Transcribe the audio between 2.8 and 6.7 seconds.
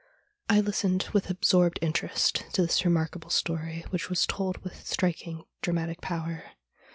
remarkable story which was told with striking dramatic power.